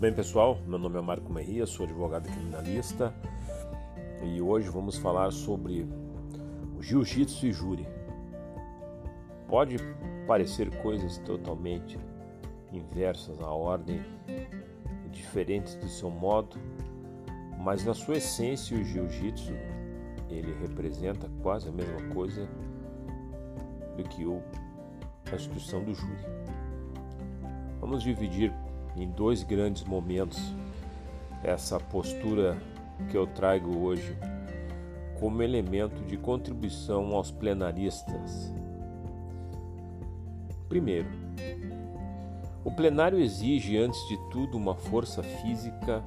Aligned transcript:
bem, 0.00 0.14
pessoal? 0.14 0.58
Meu 0.66 0.78
nome 0.78 0.96
é 0.96 1.02
Marco 1.02 1.30
Merria, 1.30 1.66
sou 1.66 1.84
advogado 1.84 2.26
criminalista 2.26 3.12
e 4.24 4.40
hoje 4.40 4.66
vamos 4.70 4.96
falar 4.96 5.30
sobre 5.30 5.86
jiu-jitsu 6.80 7.46
e 7.46 7.52
júri. 7.52 7.86
Pode 9.46 9.76
parecer 10.26 10.74
coisas 10.80 11.18
totalmente 11.18 11.98
inversas 12.72 13.42
à 13.42 13.50
ordem, 13.50 14.02
diferentes 15.10 15.74
do 15.74 15.86
seu 15.86 16.08
modo, 16.08 16.56
mas 17.58 17.84
na 17.84 17.92
sua 17.92 18.16
essência 18.16 18.78
o 18.78 18.82
jiu-jitsu 18.82 19.52
ele 20.30 20.54
representa 20.62 21.30
quase 21.42 21.68
a 21.68 21.72
mesma 21.72 22.00
coisa 22.14 22.48
do 23.98 24.04
que 24.04 24.24
o, 24.24 24.40
a 25.30 25.34
instituição 25.36 25.84
do 25.84 25.92
júri. 25.92 26.24
Vamos 27.78 28.02
dividir 28.02 28.50
em 28.96 29.08
dois 29.08 29.42
grandes 29.42 29.84
momentos 29.84 30.54
essa 31.42 31.78
postura 31.78 32.56
que 33.10 33.16
eu 33.16 33.26
trago 33.26 33.78
hoje 33.78 34.16
como 35.18 35.42
elemento 35.42 36.02
de 36.04 36.16
contribuição 36.16 37.14
aos 37.14 37.30
plenaristas. 37.30 38.52
Primeiro, 40.68 41.08
o 42.64 42.70
plenário 42.70 43.18
exige, 43.18 43.76
antes 43.76 44.00
de 44.08 44.16
tudo, 44.30 44.56
uma 44.56 44.74
força 44.74 45.22
física 45.22 46.02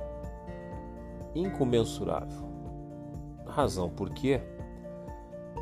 incomensurável. 1.36 2.44
Razão 3.46 3.90
porque 3.90 4.42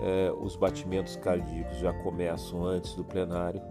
é, 0.01 0.31
os 0.39 0.55
batimentos 0.55 1.15
cardíacos 1.15 1.77
já 1.77 1.93
começam 2.01 2.63
antes 2.65 2.93
do 2.93 3.03
plenário, 3.03 3.61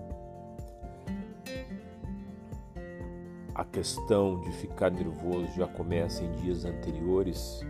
questão 3.70 4.41
de 4.41 4.50
ficar 4.53 4.91
nervoso 4.91 5.47
já 5.56 5.67
começa 5.67 6.25
em 6.25 6.33
dias 6.33 6.64
anteriores, 6.64 7.61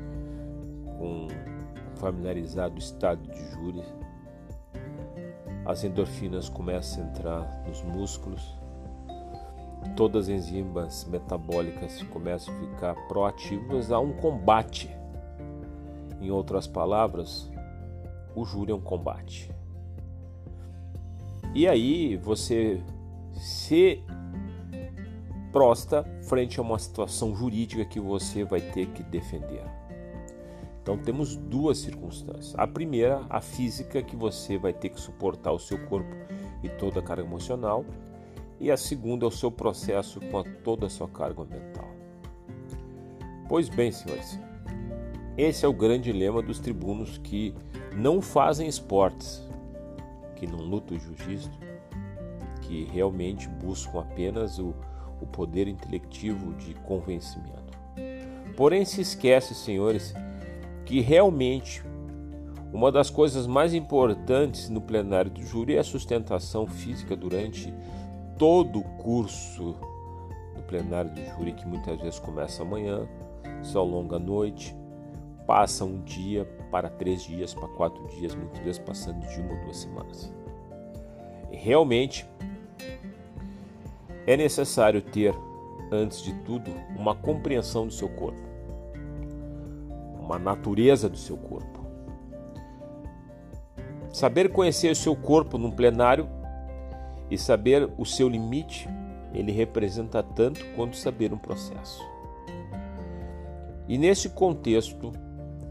com 0.98 1.28
familiarizado 1.96 2.78
estado 2.78 3.22
de 3.28 3.50
júri. 3.50 3.84
As 5.64 5.84
endorfinas 5.84 6.48
começam 6.48 7.04
a 7.04 7.06
entrar 7.06 7.64
nos 7.66 7.82
músculos, 7.82 8.42
todas 9.96 10.28
as 10.28 10.28
enzimas 10.30 11.04
metabólicas 11.04 12.02
começam 12.04 12.54
a 12.54 12.60
ficar 12.60 12.94
proativas 13.06 13.92
a 13.92 14.00
um 14.00 14.12
combate. 14.12 14.90
Em 16.20 16.30
outras 16.30 16.66
palavras, 16.66 17.50
o 18.34 18.44
júri 18.44 18.72
é 18.72 18.74
um 18.74 18.80
combate. 18.80 19.50
E 21.54 21.66
aí 21.66 22.16
você 22.16 22.82
se 23.32 24.02
prosta 25.52 26.04
frente 26.22 26.58
a 26.58 26.62
uma 26.62 26.78
situação 26.78 27.34
jurídica 27.34 27.84
que 27.84 28.00
você 28.00 28.44
vai 28.44 28.60
ter 28.60 28.86
que 28.88 29.02
defender. 29.02 29.64
Então 30.82 30.96
temos 30.96 31.36
duas 31.36 31.78
circunstâncias. 31.78 32.54
A 32.56 32.66
primeira, 32.66 33.24
a 33.28 33.40
física 33.40 34.02
que 34.02 34.16
você 34.16 34.56
vai 34.58 34.72
ter 34.72 34.88
que 34.88 35.00
suportar 35.00 35.52
o 35.52 35.58
seu 35.58 35.78
corpo 35.86 36.14
e 36.62 36.68
toda 36.68 37.00
a 37.00 37.02
carga 37.02 37.22
emocional, 37.22 37.84
e 38.58 38.70
a 38.70 38.76
segunda 38.76 39.24
é 39.24 39.28
o 39.28 39.30
seu 39.30 39.50
processo 39.50 40.20
com 40.20 40.42
toda 40.62 40.86
a 40.86 40.90
sua 40.90 41.08
carga 41.08 41.44
mental. 41.44 41.88
Pois 43.48 43.68
bem, 43.68 43.90
senhores, 43.90 44.38
esse 45.36 45.64
é 45.64 45.68
o 45.68 45.72
grande 45.72 46.12
lema 46.12 46.42
dos 46.42 46.58
tribunos 46.58 47.18
que 47.18 47.54
não 47.96 48.20
fazem 48.20 48.68
esportes, 48.68 49.42
que 50.36 50.46
não 50.46 50.58
lutam 50.58 50.98
jiu-jitsu, 50.98 51.50
que 52.60 52.84
realmente 52.84 53.48
buscam 53.48 54.00
apenas 54.00 54.58
o 54.58 54.74
o 55.20 55.26
poder 55.26 55.68
intelectivo 55.68 56.54
de 56.54 56.74
convencimento. 56.74 57.78
Porém, 58.56 58.84
se 58.84 59.00
esquece, 59.00 59.54
senhores, 59.54 60.14
que 60.84 61.00
realmente 61.00 61.82
uma 62.72 62.92
das 62.92 63.10
coisas 63.10 63.46
mais 63.46 63.74
importantes 63.74 64.68
no 64.68 64.80
plenário 64.80 65.30
do 65.30 65.42
júri 65.42 65.76
é 65.76 65.80
a 65.80 65.84
sustentação 65.84 66.66
física 66.66 67.16
durante 67.16 67.74
todo 68.38 68.78
o 68.78 68.84
curso 68.98 69.76
do 70.54 70.62
plenário 70.62 71.10
do 71.10 71.20
júri, 71.24 71.52
que 71.52 71.66
muitas 71.66 72.00
vezes 72.00 72.18
começa 72.20 72.62
amanhã, 72.62 73.08
se 73.62 73.76
alonga 73.76 74.16
a 74.16 74.18
noite, 74.20 74.74
passa 75.46 75.84
um 75.84 76.00
dia 76.02 76.44
para 76.70 76.88
três 76.88 77.24
dias, 77.24 77.52
para 77.52 77.68
quatro 77.68 78.06
dias, 78.08 78.34
muitas 78.34 78.60
vezes 78.60 78.78
passando 78.78 79.26
de 79.26 79.40
uma 79.40 79.52
ou 79.52 79.60
duas 79.64 79.76
semanas. 79.78 80.32
E 81.50 81.56
realmente 81.56 82.24
é 84.26 84.36
necessário 84.36 85.00
ter, 85.00 85.34
antes 85.90 86.22
de 86.22 86.32
tudo, 86.40 86.70
uma 86.96 87.14
compreensão 87.14 87.86
do 87.86 87.92
seu 87.92 88.08
corpo, 88.08 88.40
uma 90.20 90.38
natureza 90.38 91.08
do 91.08 91.16
seu 91.16 91.36
corpo. 91.36 91.80
Saber 94.12 94.50
conhecer 94.50 94.90
o 94.90 94.96
seu 94.96 95.14
corpo 95.14 95.56
num 95.56 95.70
plenário 95.70 96.28
e 97.30 97.38
saber 97.38 97.88
o 97.96 98.04
seu 98.04 98.28
limite, 98.28 98.88
ele 99.32 99.52
representa 99.52 100.22
tanto 100.22 100.64
quanto 100.74 100.96
saber 100.96 101.32
um 101.32 101.38
processo. 101.38 102.02
E 103.88 103.96
nesse 103.96 104.30
contexto, 104.30 105.12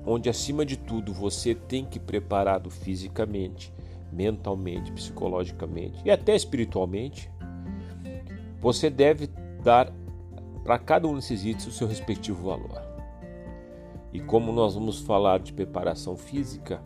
onde 0.06 0.30
acima 0.30 0.66
de 0.66 0.78
tudo 0.78 1.14
você 1.14 1.54
tem 1.54 1.86
que 1.86 2.00
preparado 2.00 2.70
fisicamente, 2.70 3.74
mentalmente, 4.12 4.92
psicologicamente 4.92 6.02
e 6.04 6.12
até 6.12 6.36
espiritualmente, 6.36 7.30
você 8.59 8.90
deve 8.90 9.28
dar 9.64 9.92
para 10.64 10.78
cada 10.78 11.08
um 11.08 11.16
desses 11.16 11.44
itens 11.46 11.68
o 11.68 11.72
seu 11.72 11.88
respectivo 11.88 12.50
valor. 12.50 12.81
E 14.12 14.20
como 14.20 14.52
nós 14.52 14.74
vamos 14.74 15.00
falar 15.00 15.40
de 15.40 15.53
preparação 15.53 16.18
física, 16.18 16.81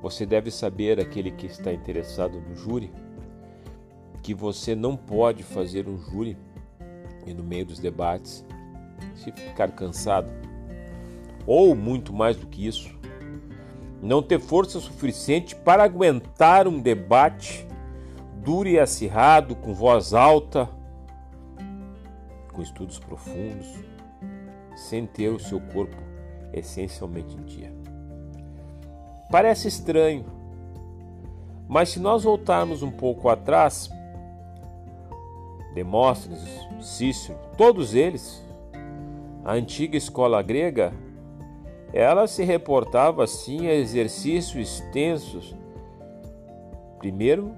você 0.00 0.24
deve 0.24 0.50
saber, 0.50 1.00
aquele 1.00 1.30
que 1.30 1.46
está 1.46 1.72
interessado 1.72 2.40
no 2.40 2.54
júri, 2.54 2.92
que 4.22 4.34
você 4.34 4.74
não 4.74 4.96
pode 4.96 5.42
fazer 5.42 5.88
um 5.88 5.96
júri 5.96 6.36
e 7.26 7.34
no 7.34 7.42
meio 7.42 7.66
dos 7.66 7.78
debates 7.78 8.44
se 9.14 9.32
ficar 9.32 9.72
cansado, 9.72 10.30
ou 11.46 11.74
muito 11.74 12.12
mais 12.12 12.36
do 12.36 12.46
que 12.46 12.66
isso, 12.66 12.96
não 14.02 14.22
ter 14.22 14.38
força 14.38 14.78
suficiente 14.78 15.54
para 15.54 15.84
aguentar 15.84 16.68
um 16.68 16.80
debate 16.80 17.66
duro 18.46 18.68
e 18.68 18.78
acirrado, 18.78 19.56
com 19.56 19.74
voz 19.74 20.14
alta, 20.14 20.70
com 22.52 22.62
estudos 22.62 22.96
profundos, 22.96 23.66
sem 24.76 25.04
ter 25.04 25.30
o 25.30 25.40
seu 25.40 25.60
corpo 25.60 25.96
essencialmente 26.52 27.36
em 27.36 27.42
dia. 27.42 27.72
Parece 29.32 29.66
estranho, 29.66 30.24
mas 31.66 31.88
se 31.88 31.98
nós 31.98 32.22
voltarmos 32.22 32.84
um 32.84 32.90
pouco 32.90 33.28
atrás, 33.28 33.90
Demóstenes, 35.74 36.40
Cícero, 36.80 37.36
todos 37.58 37.94
eles, 37.94 38.40
a 39.44 39.54
antiga 39.54 39.96
escola 39.96 40.40
grega, 40.40 40.92
ela 41.92 42.28
se 42.28 42.44
reportava 42.44 43.24
assim 43.24 43.66
a 43.66 43.74
exercícios 43.74 44.70
extensos, 44.70 45.52
primeiro 47.00 47.52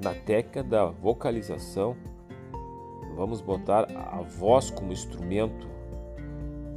na 0.00 0.14
técnica 0.14 0.62
da 0.62 0.86
vocalização, 0.86 1.96
vamos 3.14 3.40
botar 3.40 3.86
a 3.94 4.22
voz 4.22 4.70
como 4.70 4.92
instrumento 4.92 5.68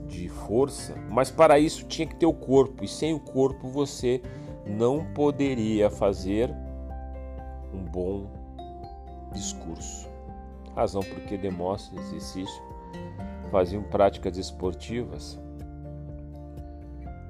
de 0.07 0.27
força, 0.27 0.95
mas 1.09 1.31
para 1.31 1.57
isso 1.57 1.85
tinha 1.87 2.07
que 2.07 2.15
ter 2.15 2.25
o 2.25 2.33
corpo, 2.33 2.83
e 2.83 2.87
sem 2.87 3.13
o 3.13 3.19
corpo 3.19 3.69
você 3.69 4.21
não 4.65 5.05
poderia 5.13 5.89
fazer 5.89 6.53
um 7.73 7.83
bom 7.83 8.27
discurso. 9.31 10.07
Razão 10.75 11.01
porque 11.01 11.37
Demóstenes 11.37 12.35
e 12.35 12.45
faziam 13.49 13.83
práticas 13.83 14.37
esportivas, 14.37 15.39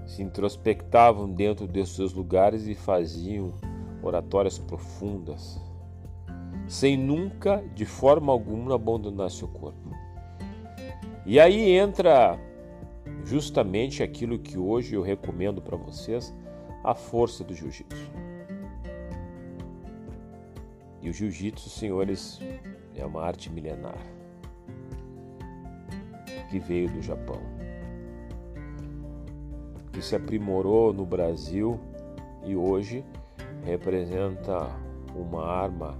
se 0.06 0.23
introspectavam 0.23 1.29
dentro 1.29 1.67
de 1.67 1.85
seus 1.85 2.13
lugares 2.13 2.67
e 2.67 2.75
faziam 2.75 3.53
oratórias 4.01 4.57
profundas, 4.57 5.59
sem 6.68 6.98
nunca, 6.98 7.63
de 7.74 7.86
forma 7.86 8.31
alguma, 8.31 8.75
abandonar 8.75 9.30
seu 9.30 9.48
corpo. 9.48 9.89
E 11.25 11.39
aí 11.39 11.71
entra 11.71 12.39
justamente 13.24 14.04
aquilo 14.04 14.39
que 14.39 14.57
hoje 14.57 14.95
eu 14.95 15.01
recomendo 15.01 15.62
para 15.62 15.77
vocês, 15.77 16.33
a 16.83 16.94
força 16.94 17.44
do 17.44 17.54
jiu-jitsu. 17.54 18.12
E 21.01 21.10
o 21.10 21.13
jiu-jitsu, 21.13 21.69
senhores, 21.69 22.39
é 22.95 23.06
uma 23.06 23.21
arte 23.21 23.50
milenar 23.50 23.98
que 26.50 26.60
veio 26.60 26.89
do 26.89 27.01
Japão, 27.01 27.42
que 29.92 30.01
se 30.01 30.15
aprimorou 30.15 30.94
no 30.94 31.06
Brasil 31.06 31.80
e 32.45 32.56
hoje 32.56 33.04
representa 33.63 34.69
uma 35.15 35.45
arma 35.45 35.98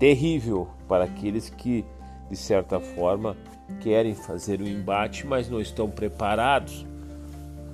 terrível 0.00 0.68
para 0.88 1.04
aqueles 1.04 1.48
que 1.48 1.84
de 2.30 2.36
certa 2.36 2.78
forma, 2.78 3.36
querem 3.80 4.14
fazer 4.14 4.60
o 4.60 4.68
embate, 4.68 5.26
mas 5.26 5.50
não 5.50 5.60
estão 5.60 5.90
preparados. 5.90 6.86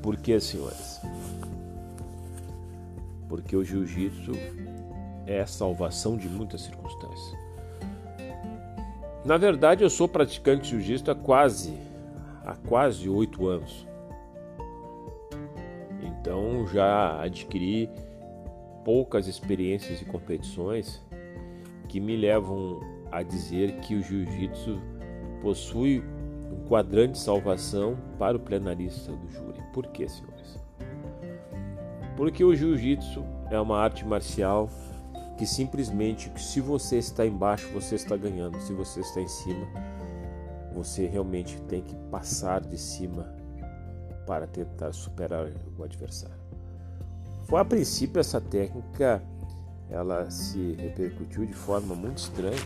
Por 0.03 0.17
que, 0.17 0.41
senhores? 0.41 1.01
Porque 3.29 3.55
o 3.55 3.63
jiu-jitsu 3.63 4.33
é 5.27 5.41
a 5.41 5.47
salvação 5.47 6.17
de 6.17 6.27
muitas 6.27 6.63
circunstâncias. 6.63 7.37
Na 9.25 9.37
verdade, 9.37 9.85
eu 9.85 9.91
sou 9.91 10.09
praticante 10.09 10.63
de 10.63 10.71
jiu-jitsu 10.71 11.11
há 11.11 11.15
quase 11.15 11.77
há 12.47 12.55
quase 12.55 13.09
oito 13.09 13.47
anos. 13.47 13.87
Então 16.01 16.67
já 16.69 17.21
adquiri 17.21 17.91
poucas 18.85 19.27
experiências 19.27 20.01
e 20.01 20.05
competições 20.05 21.03
que 21.97 22.01
me 22.01 22.15
levam 22.15 22.79
a 23.11 23.23
dizer 23.23 23.81
que 23.81 23.95
o 23.95 24.03
jiu-jitsu 24.03 24.79
possui 25.41 26.05
um 26.53 26.69
quadrante 26.69 27.13
de 27.13 27.21
salvação 27.21 27.97
para 28.19 28.37
o 28.37 28.41
plenarista 28.41 29.13
do 29.13 29.27
júri. 29.31 29.63
Por 29.73 29.87
quê, 29.87 30.07
senhores? 30.07 30.59
Porque 32.15 32.45
o 32.45 32.55
jiu-jitsu 32.55 33.25
é 33.51 33.59
uma 33.59 33.79
arte 33.79 34.05
marcial 34.05 34.69
que 35.39 35.47
simplesmente, 35.47 36.31
se 36.39 36.61
você 36.61 36.99
está 36.99 37.25
embaixo, 37.25 37.67
você 37.73 37.95
está 37.95 38.15
ganhando. 38.15 38.61
Se 38.61 38.75
você 38.75 39.01
está 39.01 39.23
em 39.23 39.29
cima, 39.29 39.67
você 40.75 41.07
realmente 41.07 41.59
tem 41.63 41.81
que 41.81 41.97
passar 42.11 42.61
de 42.61 42.77
cima 42.77 43.35
para 44.27 44.47
tentar 44.47 44.93
superar 44.93 45.47
o 45.79 45.83
adversário. 45.83 46.37
Foi 47.45 47.59
a 47.59 47.65
princípio 47.65 48.21
essa 48.21 48.39
técnica 48.39 49.23
ela 49.91 50.31
se 50.31 50.73
repercutiu 50.79 51.47
de 51.47 51.55
forma 51.55 51.95
muito 51.95 52.19
estranha, 52.19 52.59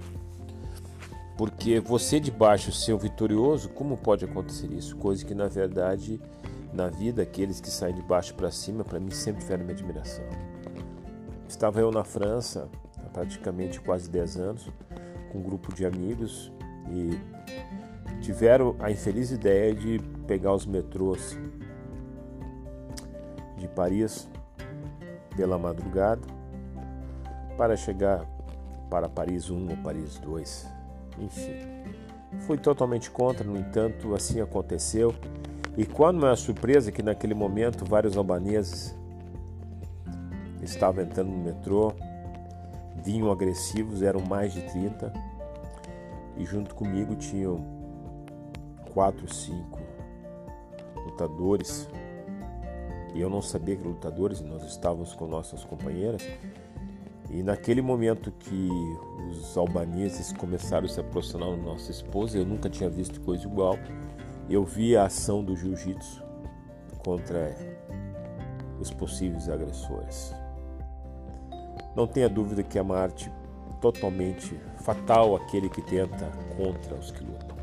porque 1.37 1.81
você 1.81 2.20
de 2.20 2.31
baixo 2.31 2.72
ser 2.72 2.93
o 2.93 2.99
vitorioso, 2.99 3.69
como 3.70 3.96
pode 3.96 4.25
acontecer 4.25 4.70
isso? 4.72 4.96
Coisa 4.96 5.25
que 5.25 5.34
na 5.34 5.49
verdade 5.49 6.20
na 6.72 6.88
vida 6.88 7.22
aqueles 7.22 7.61
que 7.61 7.70
saem 7.70 7.94
de 7.94 8.02
baixo 8.02 8.34
para 8.34 8.50
cima, 8.50 8.84
para 8.84 9.00
mim 9.00 9.11
sempre 9.11 9.43
tiveram 9.43 9.64
minha 9.64 9.75
admiração. 9.75 10.25
Estava 11.49 11.81
eu 11.81 11.90
na 11.90 12.05
França 12.05 12.69
há 12.99 13.08
praticamente 13.08 13.81
quase 13.81 14.08
10 14.08 14.37
anos, 14.37 14.69
com 15.32 15.38
um 15.38 15.43
grupo 15.43 15.75
de 15.75 15.84
amigos 15.84 16.52
e 16.90 17.19
tiveram 18.20 18.76
a 18.78 18.90
infeliz 18.90 19.31
ideia 19.31 19.75
de 19.75 19.99
pegar 20.26 20.55
os 20.55 20.67
metrôs 20.67 21.38
de 23.56 23.67
Paris 23.69 24.28
pela 25.37 25.58
madrugada 25.58 26.39
para 27.60 27.76
chegar 27.76 28.24
para 28.88 29.06
Paris 29.06 29.50
1 29.50 29.68
ou 29.68 29.76
Paris 29.84 30.18
2. 30.20 30.66
Enfim, 31.18 31.52
fui 32.46 32.56
totalmente 32.56 33.10
contra, 33.10 33.44
no 33.44 33.58
entanto, 33.58 34.14
assim 34.14 34.40
aconteceu. 34.40 35.14
E 35.76 35.84
quando 35.84 36.20
não 36.20 36.28
é 36.28 36.36
surpresa 36.36 36.90
que 36.90 37.02
naquele 37.02 37.34
momento 37.34 37.84
vários 37.84 38.16
albaneses 38.16 38.96
estavam 40.62 41.04
entrando 41.04 41.28
no 41.28 41.36
metrô, 41.36 41.92
vinham 43.04 43.30
agressivos, 43.30 44.00
eram 44.00 44.22
mais 44.22 44.54
de 44.54 44.62
30, 44.62 45.12
e 46.38 46.46
junto 46.46 46.74
comigo 46.74 47.14
tinham 47.14 47.62
quatro, 48.94 49.30
cinco 49.30 49.78
lutadores 51.04 51.86
e 53.14 53.20
eu 53.20 53.28
não 53.28 53.42
sabia 53.42 53.76
que 53.76 53.82
lutadores, 53.82 54.40
nós 54.40 54.62
estávamos 54.62 55.12
com 55.14 55.26
nossas 55.26 55.64
companheiras. 55.64 56.22
E 57.31 57.43
naquele 57.43 57.81
momento 57.81 58.32
que 58.32 58.69
os 59.31 59.56
albaneses 59.56 60.32
começaram 60.32 60.87
a 60.87 60.88
se 60.88 61.00
aproximar 61.00 61.50
da 61.50 61.56
nossa 61.56 61.91
esposa, 61.91 62.37
eu 62.37 62.44
nunca 62.44 62.69
tinha 62.69 62.91
visto 62.91 63.21
coisa 63.21 63.47
igual. 63.47 63.79
Eu 64.49 64.65
vi 64.65 64.97
a 64.97 65.05
ação 65.05 65.44
do 65.44 65.56
jiu-jitsu 65.56 66.23
contra 66.99 67.56
os 68.81 68.91
possíveis 68.91 69.49
agressores. 69.49 70.35
Não 71.94 72.06
tenha 72.06 72.29
dúvida 72.29 72.65
que 72.65 72.79
é 72.79 72.82
uma 72.82 72.97
arte 72.97 73.31
totalmente 73.81 74.59
fatal 74.82 75.37
aquele 75.37 75.69
que 75.69 75.82
tenta 75.82 76.31
contra 76.56 76.97
os 76.97 77.12
que 77.12 77.23
lutam. 77.23 77.56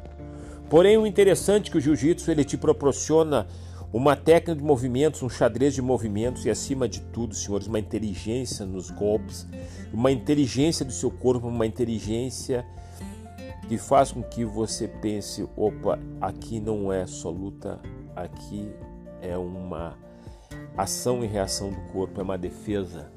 Porém, 0.69 0.97
o 0.97 1.05
interessante 1.05 1.69
é 1.69 1.71
que 1.71 1.77
o 1.77 1.81
jiu-jitsu 1.81 2.31
ele 2.31 2.43
te 2.43 2.57
proporciona 2.57 3.47
uma 3.97 4.15
técnica 4.15 4.55
de 4.55 4.63
movimentos, 4.63 5.23
um 5.23 5.29
xadrez 5.29 5.73
de 5.73 5.81
movimentos 5.81 6.45
e, 6.45 6.51
acima 6.51 6.87
de 6.87 7.01
tudo, 7.01 7.33
senhores, 7.33 7.65
uma 7.65 7.79
inteligência 7.79 8.63
nos 8.63 8.91
golpes, 8.91 9.47
uma 9.91 10.11
inteligência 10.11 10.85
do 10.85 10.91
seu 10.91 11.09
corpo, 11.09 11.47
uma 11.47 11.65
inteligência 11.65 12.63
que 13.67 13.75
faz 13.75 14.11
com 14.11 14.21
que 14.21 14.45
você 14.45 14.87
pense: 14.87 15.49
opa, 15.55 15.97
aqui 16.21 16.59
não 16.59 16.93
é 16.93 17.07
só 17.07 17.31
luta, 17.31 17.79
aqui 18.15 18.71
é 19.19 19.35
uma 19.35 19.97
ação 20.77 21.23
e 21.23 21.27
reação 21.27 21.71
do 21.71 21.81
corpo, 21.91 22.19
é 22.21 22.23
uma 22.23 22.37
defesa, 22.37 23.11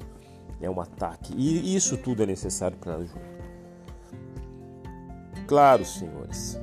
é 0.59 0.67
um 0.67 0.81
ataque. 0.81 1.31
E 1.37 1.75
isso 1.75 1.95
tudo 1.95 2.23
é 2.23 2.25
necessário 2.25 2.77
para 2.77 2.95
a 2.95 3.05
Claro, 5.45 5.85
senhores, 5.85 6.59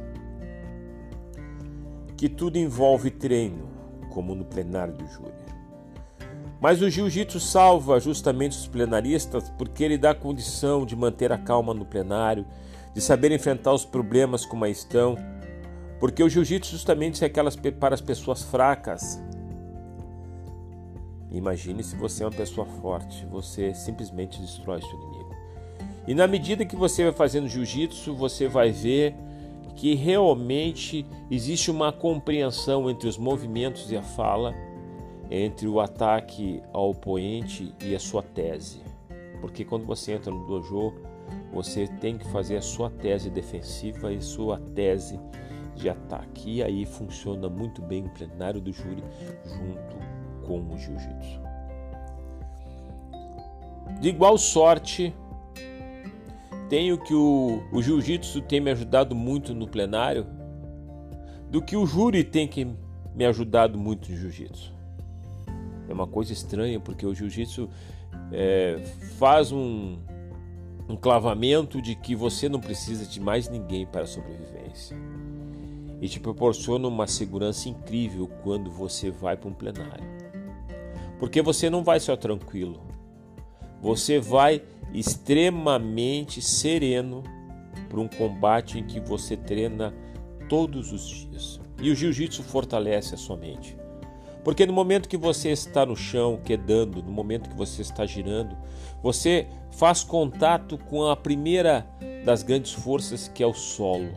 que 2.17 2.29
tudo 2.29 2.59
envolve 2.59 3.13
treino, 3.13 3.78
como 4.19 4.35
no 4.35 4.45
plenário 4.45 4.95
do 4.95 5.07
júri. 5.07 5.33
Mas 6.61 6.83
o 6.83 6.91
jiu-jitsu 6.91 7.39
salva 7.39 8.01
justamente 8.01 8.59
os 8.59 8.67
plenaristas 8.67 9.49
porque 9.51 9.85
ele 9.85 9.97
dá 9.97 10.13
condição 10.13 10.85
de 10.85 10.97
manter 10.97 11.31
a 11.31 11.39
calma 11.39 11.73
no 11.73 11.85
plenário, 11.85 12.45
de 12.93 13.01
saber 13.01 13.31
enfrentar 13.31 13.73
os 13.73 13.85
problemas 13.85 14.45
como 14.45 14.67
estão, 14.67 15.17
porque 16.01 16.21
o 16.21 16.29
jiu-jitsu 16.29 16.73
justamente 16.73 17.23
é 17.23 17.29
aquelas 17.29 17.55
para 17.55 17.95
as 17.95 18.01
pessoas 18.01 18.43
fracas. 18.43 19.23
Imagine 21.31 21.85
se 21.85 21.95
você 21.95 22.25
é 22.25 22.27
uma 22.27 22.33
pessoa 22.33 22.67
forte, 22.67 23.25
você 23.27 23.73
simplesmente 23.73 24.41
destrói 24.41 24.81
seu 24.81 24.95
inimigo. 24.95 25.37
E 26.09 26.15
na 26.15 26.27
medida 26.27 26.65
que 26.65 26.75
você 26.75 27.05
vai 27.05 27.13
fazendo 27.13 27.47
jiu-jitsu, 27.47 28.17
você 28.17 28.49
vai 28.49 28.73
ver 28.73 29.15
que 29.79 29.95
realmente 29.95 31.07
existe 31.31 31.71
uma 31.71 31.93
compreensão 31.93 32.91
entre 32.91 33.09
os 33.09 33.17
movimentos 33.17 33.93
e 33.93 33.97
a 33.97 34.03
fala, 34.03 34.53
entre 35.31 35.69
o 35.69 35.79
ataque 35.79 36.61
ao 36.73 36.91
oponente 36.91 37.73
e 37.85 37.95
a 37.95 38.01
sua 38.01 38.21
tese. 38.21 38.83
Porque 39.41 39.65
quando 39.65 39.87
você 39.87 40.15
entra 40.15 40.33
no 40.33 40.45
dojo, 40.49 40.93
você 41.53 41.87
tem 41.87 42.19
que 42.19 42.27
fazer 42.27 42.57
a 42.57 42.61
sua 42.61 42.91
tese 42.91 43.31
defensiva 43.31 44.13
e 44.13 44.21
sua 44.21 44.59
tese 44.75 45.21
de 45.77 45.89
ataque. 45.89 46.57
E 46.57 46.63
aí 46.63 46.85
funciona 46.85 47.49
muito 47.49 47.81
bem 47.81 48.05
o 48.05 48.11
plenário 48.11 48.61
do 48.61 48.73
júri 48.73 49.05
junto 49.45 49.97
com 50.45 50.59
o 50.75 50.77
jiu-jitsu. 50.77 51.41
De 54.01 54.09
igual 54.09 54.37
sorte, 54.37 55.15
tenho 56.69 56.99
que 56.99 57.15
o, 57.15 57.63
o 57.73 57.83
jiu-jitsu 57.83 58.43
tem 58.43 58.61
me 58.61 58.71
ajudado 58.71 59.15
muito 59.15 59.55
no 59.55 59.67
plenário 59.67 60.27
do 61.51 61.63
que 61.63 61.77
o 61.77 61.87
júri 61.87 62.23
tem 62.23 62.47
que 62.47 62.67
me 63.15 63.25
ajudado 63.25 63.79
muito 63.79 64.11
no 64.11 64.17
jiu-jitsu. 64.17 64.73
É 65.89 65.93
uma 65.93 66.07
coisa 66.07 66.33
estranha 66.33 66.79
porque 66.79 67.07
o 67.07 67.15
jiu-jitsu 67.15 67.69
é, 68.31 68.79
faz 69.19 69.51
um, 69.51 69.99
um 70.89 70.97
clavamento 70.97 71.81
de 71.81 71.95
que 71.95 72.15
você 72.15 72.49
não 72.49 72.61
precisa 72.61 73.07
de 73.07 73.19
mais 73.19 73.49
ninguém 73.49 73.87
para 73.87 74.03
a 74.03 74.07
sobrevivência 74.07 74.97
e 76.01 76.09
te 76.09 76.21
proporciona 76.21 76.87
uma 76.87 77.07
segurança 77.07 77.69
incrível 77.69 78.29
quando 78.43 78.71
você 78.71 79.11
vai 79.11 79.37
para 79.37 79.49
um 79.49 79.55
plenário. 79.55 80.05
Porque 81.19 81.43
você 81.43 81.69
não 81.69 81.83
vai 81.83 81.99
só 81.99 82.17
tranquilo, 82.17 82.81
você 83.81 84.21
vai 84.21 84.63
extremamente 84.93 86.41
sereno 86.41 87.23
para 87.89 88.01
um 88.01 88.09
combate 88.09 88.79
em 88.79 88.85
que 88.85 89.01
você 89.01 89.37
treina 89.37 89.95
todos 90.49 90.93
os 90.93 91.07
dias. 91.07 91.61
E 91.81 91.91
o 91.91 91.95
jiu-jitsu 91.95 92.43
fortalece 92.43 93.15
a 93.15 93.19
sua 93.19 93.37
mente. 93.37 93.77
Porque 94.45 94.65
no 94.65 94.73
momento 94.73 95.09
que 95.09 95.17
você 95.17 95.51
está 95.51 95.85
no 95.85 95.97
chão, 95.97 96.41
quedando, 96.43 97.03
no 97.03 97.11
momento 97.11 97.51
que 97.51 97.57
você 97.57 97.83
está 97.83 98.07
girando, 98.07 98.57
você 99.03 99.47
faz 99.73 100.03
contato 100.03 100.79
com 100.79 101.07
a 101.07 101.17
primeira 101.17 101.87
das 102.25 102.43
grandes 102.43 102.73
forças 102.73 103.29
que 103.29 103.43
é 103.43 103.47
o 103.47 103.53
solo, 103.53 104.11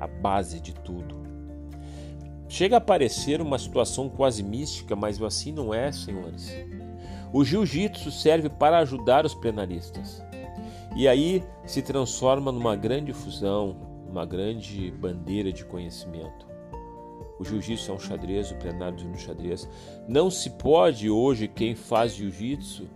a 0.00 0.06
base 0.06 0.60
de 0.60 0.74
tudo. 0.74 1.20
Chega 2.48 2.78
a 2.78 2.80
parecer 2.80 3.40
uma 3.40 3.58
situação 3.58 4.08
quase 4.08 4.42
mística, 4.42 4.96
mas 4.96 5.22
assim 5.22 5.52
não 5.52 5.72
é, 5.72 5.92
senhores. 5.92 6.52
O 7.32 7.44
jiu-jitsu 7.44 8.10
serve 8.10 8.48
para 8.48 8.78
ajudar 8.78 9.24
os 9.24 9.34
plenaristas. 9.34 10.22
E 10.96 11.06
aí 11.06 11.44
se 11.64 11.80
transforma 11.80 12.50
numa 12.50 12.74
grande 12.74 13.12
fusão, 13.12 13.76
uma 14.08 14.26
grande 14.26 14.90
bandeira 14.90 15.52
de 15.52 15.64
conhecimento. 15.64 16.48
O 17.38 17.44
jiu-jitsu 17.44 17.92
é 17.92 17.94
um 17.94 17.98
xadrez, 17.98 18.50
o 18.50 18.56
plenário 18.56 18.98
é 19.00 19.06
um 19.06 19.16
xadrez. 19.16 19.68
Não 20.08 20.28
se 20.28 20.50
pode 20.50 21.08
hoje 21.08 21.46
quem 21.46 21.76
faz 21.76 22.14
jiu-jitsu 22.14 22.88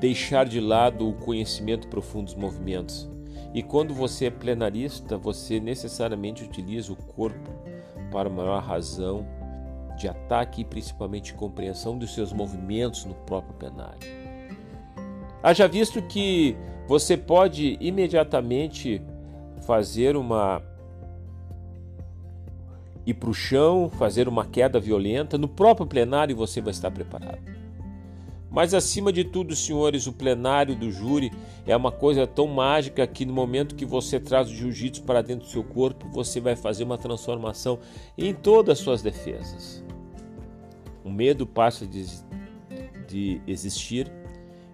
deixar 0.00 0.46
de 0.46 0.60
lado 0.60 1.06
o 1.06 1.12
conhecimento 1.12 1.86
profundo 1.88 2.24
dos 2.24 2.34
movimentos. 2.34 3.06
E 3.52 3.62
quando 3.62 3.92
você 3.92 4.26
é 4.26 4.30
plenarista, 4.30 5.18
você 5.18 5.60
necessariamente 5.60 6.42
utiliza 6.42 6.90
o 6.90 6.96
corpo 6.96 7.50
para 8.10 8.30
maior 8.30 8.62
razão 8.62 9.26
de 10.00 10.08
ataque 10.08 10.62
e 10.62 10.64
principalmente 10.64 11.34
compreensão 11.34 11.96
dos 11.98 12.14
seus 12.14 12.32
movimentos 12.32 13.04
no 13.04 13.14
próprio 13.14 13.54
plenário. 13.54 14.08
Haja 15.42 15.68
visto 15.68 16.02
que 16.02 16.56
você 16.88 17.16
pode 17.16 17.76
imediatamente 17.80 19.02
fazer 19.66 20.16
uma 20.16 20.62
ir 23.06 23.14
para 23.14 23.30
o 23.30 23.34
chão, 23.34 23.90
fazer 23.90 24.28
uma 24.28 24.44
queda 24.44 24.78
violenta, 24.78 25.38
no 25.38 25.48
próprio 25.48 25.86
plenário 25.86 26.36
você 26.36 26.60
vai 26.60 26.72
estar 26.72 26.90
preparado. 26.90 27.40
Mas 28.50 28.74
acima 28.74 29.12
de 29.12 29.22
tudo, 29.22 29.54
senhores, 29.54 30.06
o 30.06 30.12
plenário 30.12 30.74
do 30.74 30.90
júri 30.90 31.30
é 31.64 31.76
uma 31.76 31.92
coisa 31.92 32.26
tão 32.26 32.48
mágica 32.48 33.06
que 33.06 33.24
no 33.24 33.32
momento 33.32 33.76
que 33.76 33.86
você 33.86 34.18
traz 34.18 34.50
o 34.50 34.54
jiu-jitsu 34.54 35.04
para 35.04 35.22
dentro 35.22 35.46
do 35.46 35.50
seu 35.50 35.62
corpo, 35.62 36.08
você 36.08 36.40
vai 36.40 36.56
fazer 36.56 36.82
uma 36.82 36.98
transformação 36.98 37.78
em 38.18 38.34
todas 38.34 38.78
as 38.78 38.84
suas 38.84 39.02
defesas. 39.02 39.84
O 41.10 41.12
medo 41.12 41.44
passa 41.44 41.84
de, 41.84 42.06
de 43.08 43.42
existir 43.44 44.08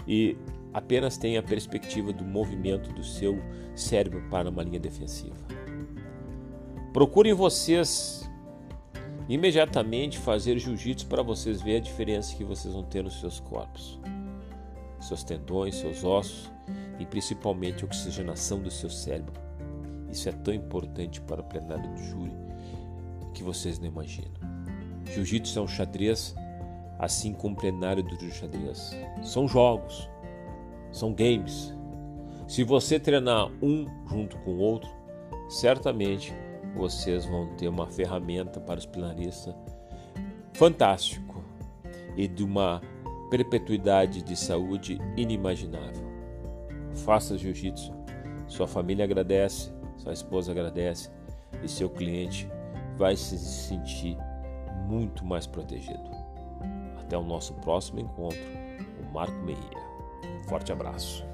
e 0.06 0.36
apenas 0.70 1.16
tem 1.16 1.38
a 1.38 1.42
perspectiva 1.42 2.12
do 2.12 2.26
movimento 2.26 2.92
do 2.92 3.02
seu 3.02 3.38
cérebro 3.74 4.22
para 4.28 4.50
uma 4.50 4.62
linha 4.62 4.78
defensiva. 4.78 5.34
Procurem 6.92 7.32
vocês 7.32 8.30
imediatamente 9.30 10.18
fazer 10.18 10.58
jiu-jitsu 10.58 11.06
para 11.06 11.22
vocês 11.22 11.62
verem 11.62 11.78
a 11.78 11.80
diferença 11.80 12.36
que 12.36 12.44
vocês 12.44 12.74
vão 12.74 12.82
ter 12.82 13.02
nos 13.02 13.18
seus 13.18 13.40
corpos, 13.40 13.98
seus 15.00 15.24
tendões, 15.24 15.76
seus 15.76 16.04
ossos 16.04 16.52
e 16.98 17.06
principalmente 17.06 17.82
a 17.82 17.86
oxigenação 17.86 18.60
do 18.60 18.70
seu 18.70 18.90
cérebro. 18.90 19.40
Isso 20.12 20.28
é 20.28 20.32
tão 20.32 20.52
importante 20.52 21.18
para 21.18 21.40
o 21.40 21.44
plenário 21.44 21.90
do 21.94 22.02
júri 22.02 22.36
que 23.32 23.42
vocês 23.42 23.78
não 23.78 23.86
imaginam. 23.86 24.55
Jiu-jitsu 25.12 25.58
é 25.58 25.62
um 25.62 25.68
xadrez, 25.68 26.34
assim 26.98 27.32
como 27.32 27.54
o 27.54 27.58
plenário 27.58 28.02
do 28.02 28.30
xadrez. 28.30 28.96
São 29.22 29.46
jogos, 29.46 30.08
são 30.92 31.12
games. 31.12 31.74
Se 32.46 32.62
você 32.64 32.98
treinar 32.98 33.50
um 33.62 33.86
junto 34.08 34.36
com 34.38 34.52
o 34.52 34.58
outro, 34.58 34.90
certamente 35.48 36.32
vocês 36.74 37.24
vão 37.24 37.54
ter 37.56 37.68
uma 37.68 37.86
ferramenta 37.86 38.60
para 38.60 38.78
os 38.78 38.86
plenaristas 38.86 39.54
fantástico 40.56 41.44
e 42.16 42.26
de 42.26 42.42
uma 42.42 42.80
perpetuidade 43.30 44.22
de 44.22 44.34
saúde 44.36 44.98
inimaginável. 45.16 46.06
Faça 47.04 47.36
jiu-jitsu, 47.36 47.92
sua 48.46 48.66
família 48.66 49.04
agradece, 49.04 49.70
sua 49.98 50.12
esposa 50.12 50.52
agradece 50.52 51.10
e 51.62 51.68
seu 51.68 51.90
cliente 51.90 52.48
vai 52.96 53.16
se 53.16 53.38
sentir 53.38 54.16
muito 54.86 55.24
mais 55.24 55.46
protegido. 55.46 56.10
Até 57.00 57.16
o 57.16 57.22
nosso 57.22 57.54
próximo 57.54 58.00
encontro, 58.00 58.38
o 59.00 59.12
Marco 59.12 59.36
Meia. 59.44 59.58
Forte 60.48 60.72
abraço. 60.72 61.25